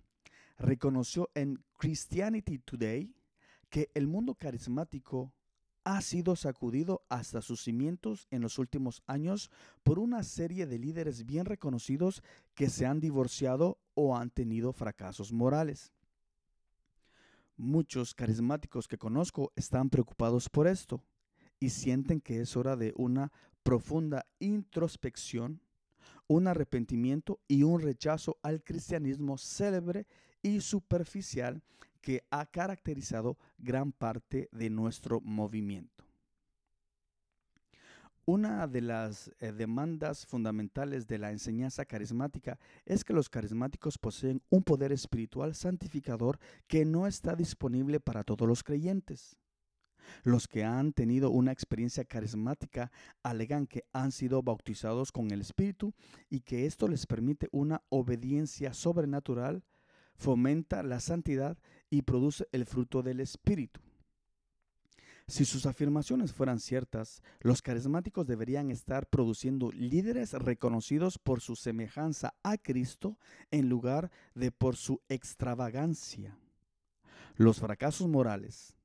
reconoció 0.58 1.30
en 1.34 1.62
Christianity 1.78 2.58
Today 2.58 3.14
que 3.70 3.90
el 3.94 4.06
mundo 4.06 4.34
carismático 4.34 5.32
ha 5.84 6.00
sido 6.02 6.36
sacudido 6.36 7.02
hasta 7.08 7.40
sus 7.40 7.62
cimientos 7.62 8.26
en 8.30 8.42
los 8.42 8.58
últimos 8.58 9.02
años 9.06 9.50
por 9.82 9.98
una 9.98 10.22
serie 10.22 10.66
de 10.66 10.78
líderes 10.78 11.24
bien 11.24 11.46
reconocidos 11.46 12.22
que 12.54 12.68
se 12.68 12.86
han 12.86 13.00
divorciado 13.00 13.78
o 13.94 14.16
han 14.16 14.30
tenido 14.30 14.72
fracasos 14.72 15.32
morales. 15.32 15.92
Muchos 17.56 18.14
carismáticos 18.14 18.88
que 18.88 18.98
conozco 18.98 19.52
están 19.56 19.90
preocupados 19.90 20.48
por 20.48 20.66
esto 20.66 21.02
y 21.58 21.70
sienten 21.70 22.20
que 22.20 22.40
es 22.40 22.56
hora 22.56 22.76
de 22.76 22.92
una 22.96 23.32
profunda 23.62 24.26
introspección, 24.38 25.60
un 26.26 26.46
arrepentimiento 26.46 27.40
y 27.48 27.62
un 27.62 27.80
rechazo 27.80 28.38
al 28.42 28.62
cristianismo 28.62 29.36
célebre 29.36 30.06
y 30.42 30.60
superficial 30.60 31.62
que 32.00 32.24
ha 32.30 32.46
caracterizado 32.46 33.36
gran 33.58 33.92
parte 33.92 34.48
de 34.52 34.70
nuestro 34.70 35.20
movimiento. 35.20 36.04
Una 38.26 38.68
de 38.68 38.80
las 38.80 39.32
eh, 39.40 39.50
demandas 39.50 40.24
fundamentales 40.24 41.08
de 41.08 41.18
la 41.18 41.32
enseñanza 41.32 41.84
carismática 41.84 42.58
es 42.86 43.02
que 43.02 43.12
los 43.12 43.28
carismáticos 43.28 43.98
poseen 43.98 44.40
un 44.50 44.62
poder 44.62 44.92
espiritual 44.92 45.54
santificador 45.54 46.38
que 46.68 46.84
no 46.84 47.08
está 47.08 47.34
disponible 47.34 47.98
para 47.98 48.22
todos 48.22 48.46
los 48.46 48.62
creyentes. 48.62 49.36
Los 50.22 50.48
que 50.48 50.64
han 50.64 50.92
tenido 50.92 51.30
una 51.30 51.52
experiencia 51.52 52.04
carismática 52.04 52.90
alegan 53.22 53.66
que 53.66 53.84
han 53.92 54.12
sido 54.12 54.42
bautizados 54.42 55.12
con 55.12 55.30
el 55.30 55.40
Espíritu 55.40 55.94
y 56.28 56.40
que 56.40 56.66
esto 56.66 56.88
les 56.88 57.06
permite 57.06 57.48
una 57.52 57.82
obediencia 57.88 58.74
sobrenatural, 58.74 59.64
fomenta 60.14 60.82
la 60.82 61.00
santidad 61.00 61.58
y 61.88 62.02
produce 62.02 62.46
el 62.52 62.66
fruto 62.66 63.02
del 63.02 63.20
Espíritu. 63.20 63.80
Si 65.30 65.44
sus 65.44 65.64
afirmaciones 65.64 66.32
fueran 66.32 66.58
ciertas, 66.58 67.22
los 67.38 67.62
carismáticos 67.62 68.26
deberían 68.26 68.72
estar 68.72 69.06
produciendo 69.06 69.70
líderes 69.70 70.32
reconocidos 70.32 71.18
por 71.18 71.40
su 71.40 71.54
semejanza 71.54 72.34
a 72.42 72.58
Cristo 72.58 73.16
en 73.52 73.68
lugar 73.68 74.10
de 74.34 74.50
por 74.50 74.74
su 74.74 75.00
extravagancia. 75.08 76.36
Los 77.36 77.60
fracasos 77.60 78.08
morales, 78.08 78.76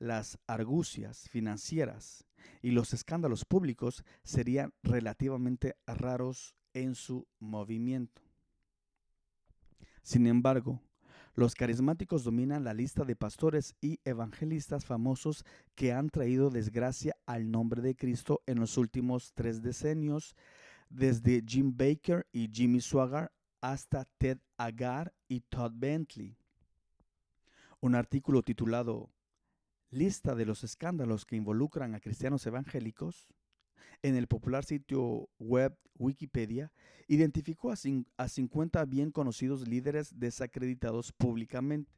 las 0.00 0.38
argucias 0.46 1.28
financieras 1.28 2.26
y 2.62 2.72
los 2.72 2.92
escándalos 2.92 3.44
públicos 3.44 4.02
serían 4.24 4.72
relativamente 4.82 5.76
raros 5.86 6.56
en 6.72 6.94
su 6.94 7.28
movimiento. 7.38 8.22
Sin 10.02 10.26
embargo, 10.26 10.80
los 11.34 11.54
carismáticos 11.54 12.24
dominan 12.24 12.64
la 12.64 12.74
lista 12.74 13.04
de 13.04 13.14
pastores 13.14 13.76
y 13.80 14.00
evangelistas 14.04 14.84
famosos 14.84 15.44
que 15.74 15.92
han 15.92 16.08
traído 16.08 16.50
desgracia 16.50 17.14
al 17.26 17.50
nombre 17.50 17.82
de 17.82 17.94
Cristo 17.94 18.42
en 18.46 18.58
los 18.58 18.78
últimos 18.78 19.32
tres 19.34 19.62
decenios, 19.62 20.34
desde 20.88 21.44
Jim 21.46 21.76
Baker 21.76 22.26
y 22.32 22.50
Jimmy 22.52 22.80
Swaggart 22.80 23.32
hasta 23.60 24.06
Ted 24.18 24.38
Agar 24.56 25.14
y 25.28 25.40
Todd 25.40 25.72
Bentley. 25.74 26.36
Un 27.80 27.94
artículo 27.94 28.42
titulado 28.42 29.10
Lista 29.90 30.34
de 30.34 30.46
los 30.46 30.62
escándalos 30.64 31.26
que 31.26 31.36
involucran 31.36 31.94
a 31.94 32.00
cristianos 32.00 32.46
evangélicos 32.46 33.28
en 34.02 34.16
el 34.16 34.26
popular 34.26 34.64
sitio 34.64 35.28
web 35.38 35.76
Wikipedia, 35.98 36.72
identificó 37.06 37.72
a, 37.72 38.28
50 38.28 38.84
bien 38.86 39.10
conocidos 39.10 39.68
líderes 39.68 40.18
desacreditados 40.18 41.12
públicamente. 41.12 41.92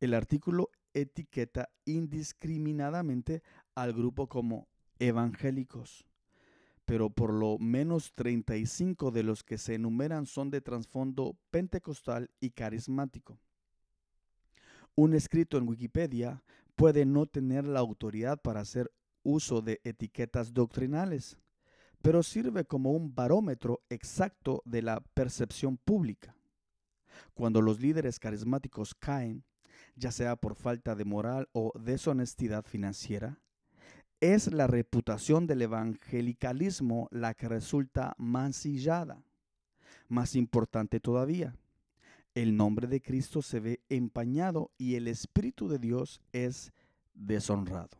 El 0.00 0.14
artículo 0.14 0.70
etiqueta 0.92 1.70
indiscriminadamente 1.86 3.42
al 3.74 3.94
grupo 3.94 4.28
como 4.28 4.68
evangélicos, 4.98 6.04
pero 6.84 7.08
por 7.08 7.32
lo 7.32 7.58
menos 7.58 8.12
35 8.12 9.10
de 9.10 9.22
los 9.22 9.42
que 9.42 9.56
se 9.56 9.74
enumeran 9.74 10.26
son 10.26 10.50
de 10.50 10.60
trasfondo 10.60 11.38
pentecostal 11.50 12.30
y 12.40 12.50
carismático. 12.50 13.38
Un 14.94 15.14
escrito 15.14 15.56
en 15.56 15.66
Wikipedia 15.66 16.42
puede 16.82 17.06
no 17.06 17.26
tener 17.26 17.64
la 17.64 17.78
autoridad 17.78 18.42
para 18.42 18.58
hacer 18.58 18.90
uso 19.22 19.62
de 19.62 19.80
etiquetas 19.84 20.52
doctrinales, 20.52 21.38
pero 22.02 22.24
sirve 22.24 22.64
como 22.64 22.90
un 22.90 23.14
barómetro 23.14 23.84
exacto 23.88 24.62
de 24.64 24.82
la 24.82 25.00
percepción 25.14 25.76
pública. 25.76 26.34
Cuando 27.34 27.62
los 27.62 27.78
líderes 27.78 28.18
carismáticos 28.18 28.96
caen, 28.96 29.44
ya 29.94 30.10
sea 30.10 30.34
por 30.34 30.56
falta 30.56 30.96
de 30.96 31.04
moral 31.04 31.48
o 31.52 31.70
deshonestidad 31.78 32.64
financiera, 32.64 33.40
es 34.18 34.52
la 34.52 34.66
reputación 34.66 35.46
del 35.46 35.62
evangelicalismo 35.62 37.06
la 37.12 37.34
que 37.34 37.48
resulta 37.48 38.16
mancillada. 38.18 39.22
Más 40.08 40.34
importante 40.34 40.98
todavía, 40.98 41.54
el 42.34 42.56
nombre 42.56 42.86
de 42.86 43.02
Cristo 43.02 43.42
se 43.42 43.60
ve 43.60 43.80
empañado 43.88 44.70
y 44.78 44.94
el 44.94 45.08
Espíritu 45.08 45.68
de 45.68 45.78
Dios 45.78 46.22
es 46.32 46.72
deshonrado. 47.14 47.90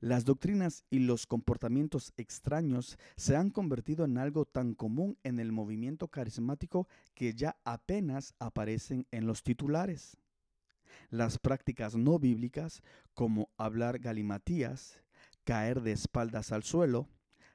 Las 0.00 0.24
doctrinas 0.24 0.84
y 0.90 1.00
los 1.00 1.26
comportamientos 1.26 2.12
extraños 2.16 2.98
se 3.16 3.34
han 3.34 3.50
convertido 3.50 4.04
en 4.04 4.18
algo 4.18 4.44
tan 4.44 4.74
común 4.74 5.18
en 5.22 5.40
el 5.40 5.52
movimiento 5.52 6.08
carismático 6.08 6.86
que 7.14 7.34
ya 7.34 7.56
apenas 7.64 8.34
aparecen 8.38 9.06
en 9.10 9.26
los 9.26 9.42
titulares. 9.42 10.18
Las 11.10 11.38
prácticas 11.38 11.94
no 11.94 12.18
bíblicas, 12.18 12.82
como 13.14 13.48
hablar 13.56 13.98
galimatías, 13.98 15.00
caer 15.44 15.80
de 15.80 15.92
espaldas 15.92 16.52
al 16.52 16.62
suelo, 16.62 17.08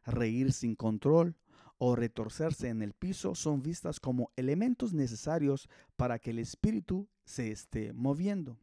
reír 0.04 0.52
sin 0.52 0.76
control 0.76 1.36
o 1.84 1.96
retorcerse 1.96 2.70
en 2.70 2.84
el 2.84 2.94
piso, 2.94 3.34
son 3.34 3.64
vistas 3.64 4.00
como 4.00 4.32
elementos 4.36 4.94
necesarios 4.94 5.68
para 5.96 6.20
que 6.20 6.30
el 6.30 6.38
espíritu 6.38 7.10
se 7.26 7.52
esté 7.52 7.92
moviendo. 7.92 8.60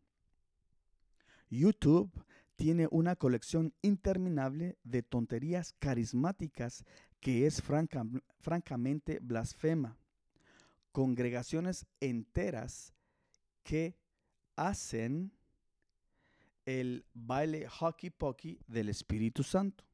YouTube 1.50 2.12
tiene 2.54 2.86
una 2.92 3.16
colección 3.16 3.74
interminable 3.82 4.78
de 4.84 5.02
tonterías 5.02 5.74
carismáticas 5.80 6.84
que 7.18 7.46
es 7.46 7.60
francamente 8.38 9.18
blasfema. 9.20 9.98
Congregaciones 10.92 11.86
enteras 11.98 12.94
que 13.64 13.96
hacen 14.54 15.32
el 16.66 17.04
baile 17.14 17.66
hockey 17.66 18.10
pokey 18.10 18.60
del 18.68 18.90
Espíritu 18.90 19.42
Santo. 19.42 19.87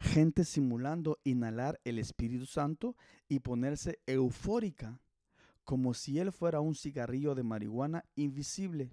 Gente 0.00 0.44
simulando 0.44 1.18
inhalar 1.24 1.78
el 1.84 1.98
Espíritu 1.98 2.46
Santo 2.46 2.96
y 3.28 3.40
ponerse 3.40 4.00
eufórica 4.06 4.98
como 5.64 5.94
si 5.94 6.18
él 6.18 6.32
fuera 6.32 6.60
un 6.60 6.74
cigarrillo 6.74 7.34
de 7.34 7.42
marihuana 7.42 8.04
invisible 8.16 8.92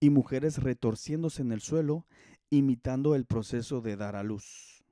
y 0.00 0.10
mujeres 0.10 0.58
retorciéndose 0.58 1.42
en 1.42 1.52
el 1.52 1.60
suelo, 1.60 2.06
imitando 2.50 3.14
el 3.14 3.24
proceso 3.24 3.80
de 3.80 3.96
dar 3.96 4.16
a 4.16 4.22
luz. 4.22 4.84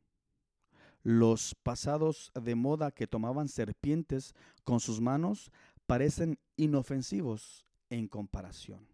Los 1.02 1.54
pasados 1.62 2.32
de 2.34 2.54
moda 2.54 2.90
que 2.90 3.06
tomaban 3.06 3.48
serpientes 3.48 4.34
con 4.64 4.80
sus 4.80 5.02
manos 5.02 5.52
parecen 5.86 6.38
inofensivos 6.56 7.66
en 7.90 8.08
comparación. 8.08 8.86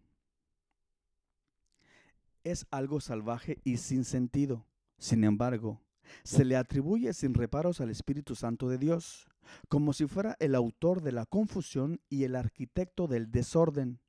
Es 2.43 2.65
algo 2.71 2.99
salvaje 2.99 3.59
y 3.63 3.77
sin 3.77 4.03
sentido. 4.03 4.65
Sin 4.97 5.23
embargo, 5.23 5.79
se 6.23 6.45
le 6.45 6.55
atribuye 6.55 7.13
sin 7.13 7.33
reparos 7.33 7.81
al 7.81 7.89
Espíritu 7.89 8.35
Santo 8.35 8.69
de 8.69 8.77
Dios, 8.77 9.27
como 9.69 9.93
si 9.93 10.07
fuera 10.07 10.35
el 10.39 10.55
autor 10.55 11.01
de 11.01 11.11
la 11.11 11.25
confusión 11.25 11.99
y 12.09 12.23
el 12.23 12.35
arquitecto 12.35 13.07
del 13.07 13.31
desorden. 13.31 13.99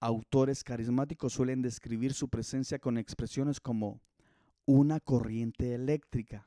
Autores 0.00 0.62
carismáticos 0.62 1.32
suelen 1.32 1.62
describir 1.62 2.14
su 2.14 2.28
presencia 2.28 2.78
con 2.78 2.98
expresiones 2.98 3.60
como 3.60 4.00
una 4.64 5.00
corriente 5.00 5.74
eléctrica 5.74 6.46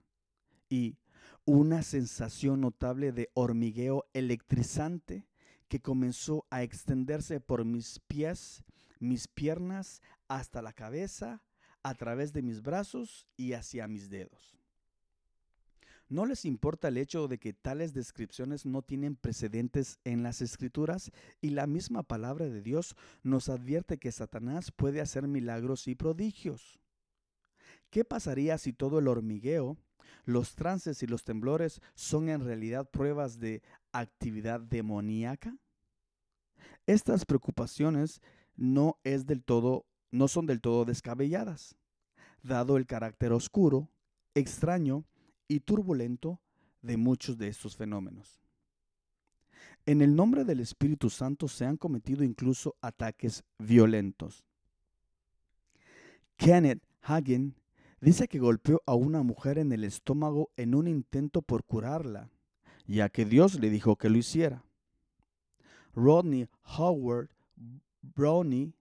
y 0.70 0.98
una 1.46 1.82
sensación 1.82 2.62
notable 2.62 3.12
de 3.12 3.30
hormigueo 3.34 4.06
electrizante 4.14 5.28
que 5.68 5.82
comenzó 5.82 6.46
a 6.50 6.64
extenderse 6.64 7.40
por 7.40 7.66
mis 7.66 8.00
pies, 8.08 8.64
mis 9.00 9.28
piernas, 9.28 10.02
hasta 10.28 10.62
la 10.62 10.74
cabeza, 10.74 11.42
a 11.84 11.96
través 11.96 12.34
de 12.34 12.42
mis 12.42 12.62
brazos 12.62 13.28
y 13.38 13.54
hacia 13.54 13.88
mis 13.88 14.10
dedos. 14.10 14.58
No 16.12 16.26
les 16.26 16.44
importa 16.44 16.90
el 16.90 16.98
hecho 16.98 17.30
de 17.30 17.38
que 17.38 17.54
tales 17.54 17.94
descripciones 17.94 18.66
no 18.66 18.82
tienen 18.82 19.16
precedentes 19.16 19.98
en 20.04 20.24
las 20.24 20.42
escrituras 20.42 21.10
y 21.40 21.52
la 21.52 21.68
misma 21.68 22.04
palabra 22.04 22.50
de 22.50 22.62
Dios 22.62 22.98
nos 23.24 23.48
advierte 23.48 23.98
que 23.98 24.12
Satanás 24.12 24.72
puede 24.72 25.00
hacer 25.00 25.26
milagros 25.28 25.88
y 25.88 25.96
prodigios. 25.96 26.82
¿Qué 27.90 28.04
pasaría 28.04 28.58
si 28.58 28.74
todo 28.74 29.00
el 29.00 29.08
hormigueo, 29.08 29.78
los 30.26 30.56
trances 30.56 31.02
y 31.02 31.08
los 31.08 31.24
temblores 31.24 31.82
son 31.96 32.28
en 32.28 32.44
realidad 32.44 32.90
pruebas 32.90 33.40
de 33.40 33.62
actividad 33.94 34.60
demoníaca? 34.60 35.56
Estas 36.88 37.26
preocupaciones 37.26 38.22
no 38.58 39.00
es 39.06 39.26
del 39.26 39.44
todo 39.44 39.86
no 40.12 40.28
son 40.28 40.46
del 40.46 40.62
todo 40.62 40.86
descabelladas, 40.86 41.76
dado 42.44 42.78
el 42.78 42.86
carácter 42.86 43.32
oscuro, 43.32 43.90
extraño 44.36 45.06
y 45.48 45.62
turbulento 45.62 46.40
de 46.82 46.98
muchos 46.98 47.38
de 47.38 47.48
estos 47.48 47.76
fenómenos. 47.76 48.42
En 49.86 50.02
el 50.02 50.16
nombre 50.16 50.46
del 50.46 50.60
Espíritu 50.60 51.10
Santo 51.10 51.48
se 51.48 51.66
han 51.66 51.78
cometido 51.78 52.24
incluso 52.24 52.76
ataques 52.82 53.44
violentos. 53.58 54.46
Kenneth 56.38 56.84
Hagen 57.02 57.56
dice 58.00 58.28
que 58.28 58.40
golpeó 58.40 58.82
a 58.86 58.96
una 58.96 59.24
mujer 59.24 59.58
en 59.58 59.72
el 59.72 59.84
estómago 59.84 60.52
en 60.56 60.76
un 60.76 60.88
intento 60.88 61.42
por 61.42 61.64
curarla, 61.64 62.30
ya 62.86 63.10
que 63.10 63.26
Dios 63.26 63.60
le 63.60 63.70
dijo 63.70 63.96
que 63.96 64.10
lo 64.10 64.18
hiciera. 64.18 64.64
Rodney 65.94 66.48
Howard 66.78 67.30
Brownie 68.02 68.74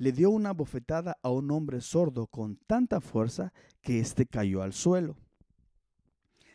le 0.00 0.12
dio 0.12 0.30
una 0.30 0.54
bofetada 0.54 1.18
a 1.22 1.28
un 1.28 1.50
hombre 1.50 1.82
sordo 1.82 2.26
con 2.26 2.56
tanta 2.66 3.02
fuerza 3.02 3.52
que 3.82 4.00
éste 4.00 4.24
cayó 4.24 4.62
al 4.62 4.72
suelo. 4.72 5.18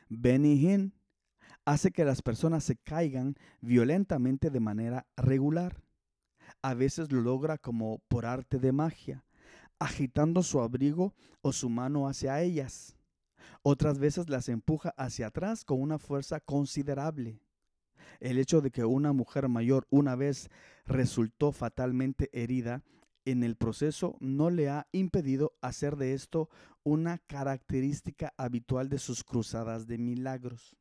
Benny 0.10 0.54
Hinn 0.54 0.96
hace 1.64 1.92
que 1.92 2.06
las 2.06 2.24
personas 2.24 2.64
se 2.64 2.76
caigan 2.76 3.36
violentamente 3.62 4.50
de 4.50 4.60
manera 4.60 5.06
regular. 5.16 5.84
A 6.64 6.74
veces 6.74 7.12
lo 7.12 7.22
logra 7.22 7.60
como 7.60 8.00
por 8.08 8.26
arte 8.26 8.58
de 8.58 8.72
magia, 8.72 9.24
agitando 9.78 10.42
su 10.42 10.60
abrigo 10.60 11.14
o 11.42 11.54
su 11.54 11.70
mano 11.70 12.08
hacia 12.08 12.42
ellas. 12.42 12.98
Otras 13.62 14.00
veces 14.00 14.28
las 14.28 14.50
empuja 14.50 14.92
hacia 14.98 15.28
atrás 15.28 15.64
con 15.64 15.80
una 15.80 16.00
fuerza 16.00 16.40
considerable. 16.40 17.40
El 18.20 18.40
hecho 18.40 18.62
de 18.62 18.72
que 18.72 18.86
una 18.86 19.14
mujer 19.14 19.50
mayor 19.50 19.86
una 19.92 20.16
vez 20.16 20.50
resultó 20.88 21.52
fatalmente 21.52 22.32
herida 22.34 22.82
en 23.26 23.44
el 23.44 23.56
proceso 23.56 24.16
no 24.20 24.50
le 24.50 24.70
ha 24.70 24.88
impedido 24.92 25.54
hacer 25.62 25.96
de 25.98 26.14
esto 26.14 26.50
una 26.84 27.18
característica 27.18 28.34
habitual 28.38 28.90
de 28.90 29.00
sus 29.00 29.24
cruzadas 29.24 29.88
de 29.88 29.98
milagros. 29.98 30.76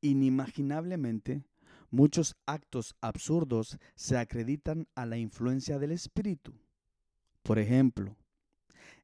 Inimaginablemente, 0.00 1.44
muchos 1.90 2.36
actos 2.46 2.94
absurdos 3.00 3.78
se 3.96 4.16
acreditan 4.16 4.86
a 4.94 5.06
la 5.06 5.18
influencia 5.18 5.78
del 5.78 5.90
Espíritu. 5.90 6.54
Por 7.42 7.58
ejemplo, 7.58 8.16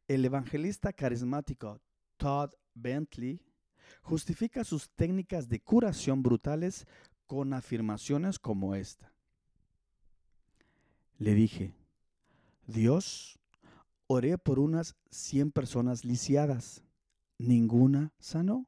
el 0.06 0.24
evangelista 0.24 0.92
carismático 0.92 1.80
Todd 2.16 2.50
Bentley 2.74 3.40
justifica 4.02 4.64
sus 4.64 4.90
técnicas 4.90 5.48
de 5.48 5.60
curación 5.60 6.22
brutales 6.22 6.86
con 7.26 7.52
afirmaciones 7.52 8.38
como 8.38 8.74
esta. 8.74 9.11
Le 11.22 11.34
dije, 11.34 11.72
Dios, 12.66 13.38
oré 14.08 14.38
por 14.38 14.58
unas 14.58 14.96
100 15.12 15.52
personas 15.52 16.04
lisiadas, 16.04 16.82
ninguna 17.38 18.12
sanó. 18.18 18.66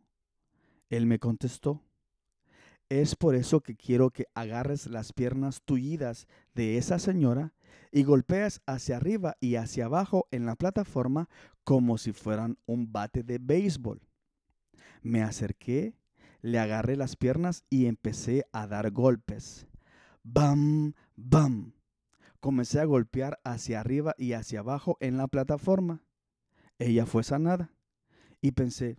Él 0.89 1.07
me 1.07 1.19
contestó, 1.19 1.83
es 2.89 3.17
por 3.17 3.35
eso 3.35 3.61
que 3.61 3.75
quiero 3.75 4.11
que 4.11 4.29
agarres 4.35 4.87
las 4.87 5.13
piernas 5.13 5.63
tullidas 5.65 6.29
de 6.55 6.79
esa 6.79 7.01
señora 7.01 7.55
y 7.91 8.05
golpeas 8.05 8.63
hacia 8.67 8.99
arriba 8.99 9.37
y 9.41 9.57
hacia 9.57 9.87
abajo 9.87 10.29
en 10.31 10.47
la 10.47 10.55
plataforma 10.55 11.29
como 11.65 11.99
si 11.99 12.13
fueran 12.13 12.57
un 12.67 12.93
bate 12.93 13.25
de 13.25 13.39
béisbol. 13.39 14.01
Me 15.03 15.25
acerqué, 15.25 15.97
le 16.41 16.61
agarré 16.61 16.95
las 16.95 17.17
piernas 17.17 17.65
y 17.69 17.87
empecé 17.87 18.47
a 18.53 18.69
dar 18.69 18.93
golpes. 18.93 19.67
¡Bam! 20.23 20.95
¡Bam! 21.17 21.73
Comencé 22.45 22.79
a 22.79 22.85
golpear 22.85 23.41
hacia 23.43 23.81
arriba 23.81 24.15
y 24.19 24.35
hacia 24.35 24.61
abajo 24.61 24.99
en 25.01 25.17
la 25.17 25.29
plataforma. 25.29 26.03
Ella 26.79 27.07
fue 27.07 27.25
sanada. 27.25 27.73
Y 28.43 28.53
pensé, 28.53 28.99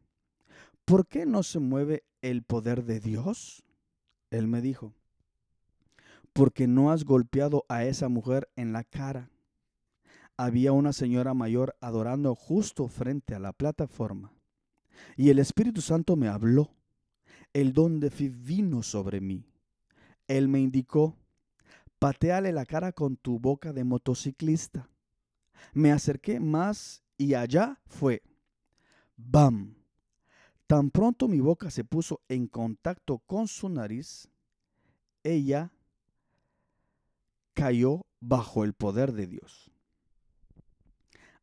¿por 0.84 1.06
qué 1.06 1.28
no 1.28 1.44
se 1.44 1.60
mueve 1.60 2.06
el 2.24 2.42
poder 2.42 2.86
de 2.86 3.00
Dios? 3.00 3.64
Él 4.32 4.48
me 4.48 4.62
dijo, 4.62 4.96
porque 6.34 6.66
no 6.66 6.90
has 6.90 7.04
golpeado 7.04 7.66
a 7.70 7.86
esa 7.86 8.10
mujer 8.10 8.50
en 8.56 8.74
la 8.74 8.84
cara. 8.84 9.30
Había 10.38 10.72
una 10.72 10.92
señora 10.92 11.36
mayor 11.36 11.76
adorando 11.82 12.34
justo 12.34 12.88
frente 12.88 13.36
a 13.36 13.40
la 13.40 13.54
plataforma. 13.54 14.34
Y 15.18 15.30
el 15.30 15.38
Espíritu 15.38 15.82
Santo 15.82 16.16
me 16.16 16.30
habló. 16.30 16.72
El 17.54 17.74
don 17.74 18.00
de 18.00 18.10
fe 18.10 18.28
vino 18.28 18.82
sobre 18.82 19.22
mí. 19.22 19.46
Él 20.28 20.48
me 20.48 20.62
indicó, 20.62 21.16
pateale 22.06 22.52
la 22.52 22.68
cara 22.68 22.92
con 22.92 23.18
tu 23.18 23.40
boca 23.40 23.74
de 23.74 23.84
motociclista. 23.84 24.88
Me 25.74 25.92
acerqué 25.92 26.40
más 26.40 27.02
y 27.18 27.34
allá 27.34 27.82
fue. 27.88 28.22
¡Bam! 29.18 29.74
Tan 30.68 30.92
pronto 30.92 31.28
mi 31.28 31.40
boca 31.40 31.72
se 31.72 31.84
puso 31.84 32.22
en 32.30 32.46
contacto 32.46 33.24
con 33.26 33.48
su 33.48 33.70
nariz, 33.70 34.30
ella 35.24 35.74
cayó 37.56 38.02
bajo 38.20 38.64
el 38.64 38.76
poder 38.76 39.12
de 39.12 39.26
Dios. 39.26 39.72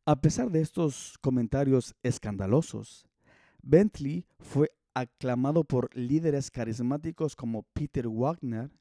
A 0.05 0.21
pesar 0.21 0.49
de 0.49 0.61
estos 0.61 1.17
comentarios 1.19 1.93
escandalosos, 2.03 3.05
Bentley 3.61 4.25
fue 4.39 4.71
aclamado 4.93 5.65
por 5.65 5.93
líderes 5.93 6.49
carismáticos 6.49 7.35
como 7.35 7.63
Peter 7.73 8.07
Wagner 8.07 8.71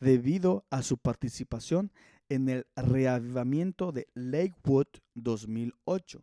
debido 0.00 0.64
a 0.70 0.82
su 0.82 0.98
participación 0.98 1.92
en 2.28 2.48
el 2.48 2.66
reavivamiento 2.74 3.92
de 3.92 4.08
Lakewood 4.14 4.86
2008 5.14 6.22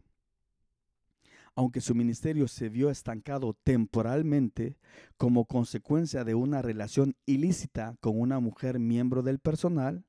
aunque 1.58 1.82
su 1.82 1.96
ministerio 1.96 2.48
se 2.48 2.70
vio 2.70 2.92
estancado 2.92 3.58
temporalmente 3.64 4.78
como 5.18 5.46
consecuencia 5.46 6.24
de 6.24 6.36
una 6.36 6.62
relación 6.62 7.16
ilícita 7.26 7.98
con 8.00 8.22
una 8.22 8.40
mujer 8.40 8.78
miembro 8.78 9.24
del 9.24 9.40
personal, 9.40 10.06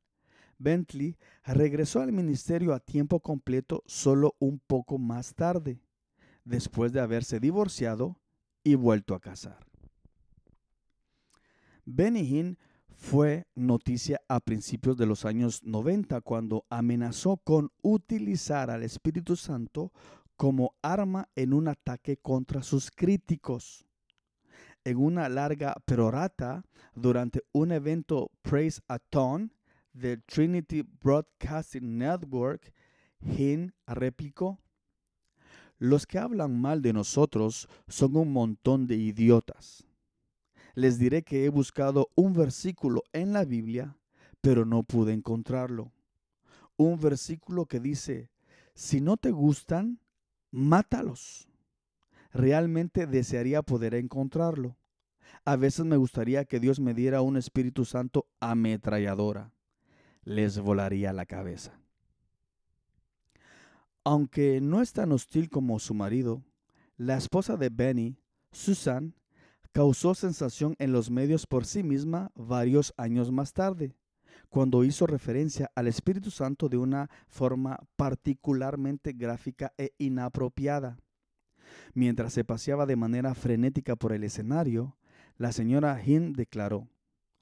Bentley 0.58 1.16
regresó 1.44 2.02
al 2.02 2.12
ministerio 2.12 2.74
a 2.74 2.80
tiempo 2.80 3.20
completo 3.20 3.82
solo 3.86 4.36
un 4.38 4.58
poco 4.58 4.98
más 4.98 5.34
tarde, 5.34 5.80
después 6.44 6.92
de 6.92 7.00
haberse 7.00 7.40
divorciado 7.40 8.20
y 8.62 8.74
vuelto 8.74 9.14
a 9.14 9.20
casar. 9.20 9.64
Benny 11.86 12.56
fue 12.98 13.46
noticia 13.54 14.20
a 14.28 14.40
principios 14.40 14.96
de 14.96 15.06
los 15.06 15.24
años 15.24 15.62
90 15.62 16.20
cuando 16.20 16.66
amenazó 16.68 17.36
con 17.36 17.70
utilizar 17.80 18.70
al 18.70 18.82
Espíritu 18.82 19.36
Santo 19.36 19.92
como 20.36 20.74
arma 20.82 21.28
en 21.36 21.52
un 21.52 21.68
ataque 21.68 22.16
contra 22.16 22.62
sus 22.62 22.90
críticos. 22.90 23.86
En 24.84 24.98
una 24.98 25.28
larga 25.28 25.76
perorata 25.84 26.64
durante 26.94 27.44
un 27.52 27.70
evento 27.70 28.32
Praise 28.42 28.82
Aton 28.88 29.52
del 29.92 30.22
Trinity 30.24 30.82
Broadcasting 30.82 31.98
Network, 31.98 32.72
Hinn 33.20 33.72
replicó, 33.86 34.58
los 35.78 36.04
que 36.04 36.18
hablan 36.18 36.60
mal 36.60 36.82
de 36.82 36.92
nosotros 36.92 37.68
son 37.86 38.16
un 38.16 38.32
montón 38.32 38.88
de 38.88 38.96
idiotas. 38.96 39.87
Les 40.78 40.96
diré 40.96 41.24
que 41.24 41.44
he 41.44 41.48
buscado 41.48 42.08
un 42.14 42.34
versículo 42.34 43.02
en 43.12 43.32
la 43.32 43.44
Biblia, 43.44 43.96
pero 44.40 44.64
no 44.64 44.84
pude 44.84 45.12
encontrarlo. 45.12 45.90
Un 46.76 47.00
versículo 47.00 47.66
que 47.66 47.80
dice, 47.80 48.30
si 48.74 49.00
no 49.00 49.16
te 49.16 49.32
gustan, 49.32 49.98
mátalos. 50.52 51.48
Realmente 52.32 53.08
desearía 53.08 53.62
poder 53.62 53.94
encontrarlo. 53.94 54.76
A 55.44 55.56
veces 55.56 55.84
me 55.84 55.96
gustaría 55.96 56.44
que 56.44 56.60
Dios 56.60 56.78
me 56.78 56.94
diera 56.94 57.22
un 57.22 57.36
Espíritu 57.36 57.84
Santo 57.84 58.28
ametralladora. 58.38 59.50
Les 60.22 60.60
volaría 60.60 61.12
la 61.12 61.26
cabeza. 61.26 61.80
Aunque 64.04 64.60
no 64.60 64.80
es 64.80 64.92
tan 64.92 65.10
hostil 65.10 65.50
como 65.50 65.80
su 65.80 65.92
marido, 65.92 66.44
la 66.96 67.16
esposa 67.16 67.56
de 67.56 67.68
Benny, 67.68 68.16
Susan, 68.52 69.16
causó 69.72 70.14
sensación 70.14 70.74
en 70.78 70.92
los 70.92 71.10
medios 71.10 71.46
por 71.46 71.64
sí 71.64 71.82
misma 71.82 72.30
varios 72.34 72.94
años 72.96 73.30
más 73.30 73.52
tarde 73.52 73.94
cuando 74.48 74.84
hizo 74.84 75.06
referencia 75.06 75.70
al 75.74 75.86
Espíritu 75.88 76.30
Santo 76.30 76.68
de 76.68 76.78
una 76.78 77.10
forma 77.28 77.78
particularmente 77.96 79.12
gráfica 79.12 79.72
e 79.76 79.92
inapropiada. 79.98 80.98
Mientras 81.94 82.32
se 82.32 82.44
paseaba 82.44 82.86
de 82.86 82.96
manera 82.96 83.34
frenética 83.34 83.96
por 83.96 84.12
el 84.12 84.24
escenario, 84.24 84.96
la 85.36 85.52
señora 85.52 86.02
Hinn 86.02 86.32
declaró, 86.32 86.88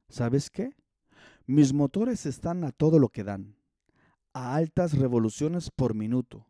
¿Sabes 0.08 0.50
qué? 0.50 0.76
Mis 1.46 1.72
motores 1.72 2.26
están 2.26 2.64
a 2.64 2.72
todo 2.72 2.98
lo 2.98 3.08
que 3.08 3.24
dan, 3.24 3.56
a 4.32 4.54
altas 4.54 4.98
revoluciones 4.98 5.70
por 5.70 5.94
minuto. 5.94 6.46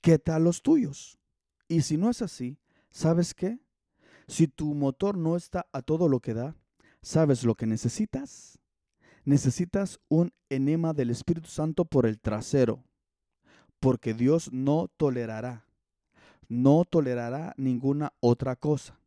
¿Qué 0.00 0.18
tal 0.18 0.44
los 0.44 0.62
tuyos? 0.62 1.18
Y 1.68 1.82
si 1.82 1.96
no 1.96 2.10
es 2.10 2.22
así, 2.22 2.58
¿sabes 2.90 3.34
qué? 3.34 3.60
Si 4.32 4.48
tu 4.48 4.72
motor 4.74 5.18
no 5.18 5.36
está 5.36 5.66
a 5.72 5.82
todo 5.82 6.08
lo 6.08 6.20
que 6.20 6.32
da, 6.32 6.56
¿sabes 7.02 7.44
lo 7.44 7.54
que 7.54 7.66
necesitas? 7.66 8.58
necesitas 9.24 10.00
un 10.08 10.32
enema 10.48 10.92
del 10.92 11.10
Espíritu 11.10 11.48
Santo 11.48 11.84
por 11.84 12.06
el 12.06 12.18
trasero, 12.18 12.82
porque 13.80 14.14
Dios 14.14 14.52
no 14.52 14.88
tolerará, 14.96 15.66
no 16.48 16.84
tolerará 16.84 17.54
ninguna 17.56 18.12
otra 18.20 18.56
cosa. 18.56 18.98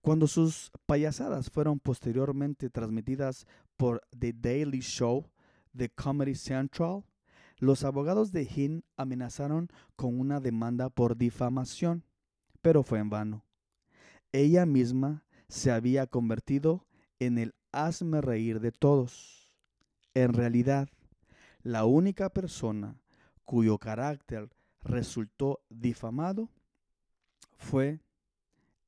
Cuando 0.00 0.26
sus 0.26 0.70
payasadas 0.86 1.50
fueron 1.50 1.78
posteriormente 1.78 2.70
transmitidas 2.70 3.46
por 3.76 4.02
The 4.18 4.32
Daily 4.32 4.80
Show 4.80 5.30
de 5.72 5.90
Comedy 5.90 6.34
Central, 6.34 7.04
los 7.58 7.84
abogados 7.84 8.32
de 8.32 8.44
Hinn 8.44 8.84
amenazaron 8.96 9.68
con 9.96 10.18
una 10.18 10.40
demanda 10.40 10.88
por 10.88 11.16
difamación, 11.16 12.04
pero 12.62 12.82
fue 12.82 12.98
en 12.98 13.10
vano. 13.10 13.49
Ella 14.32 14.66
misma 14.66 15.24
se 15.48 15.70
había 15.70 16.06
convertido 16.06 16.86
en 17.18 17.38
el 17.38 17.54
hazme 17.72 18.20
reír 18.20 18.60
de 18.60 18.72
todos. 18.72 19.52
En 20.14 20.32
realidad, 20.32 20.88
la 21.62 21.84
única 21.84 22.30
persona 22.30 23.00
cuyo 23.44 23.78
carácter 23.78 24.48
resultó 24.82 25.60
difamado 25.68 26.48
fue 27.56 28.00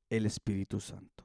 el 0.09 0.27
Espíritu 0.27 0.81
Santo. 0.81 1.22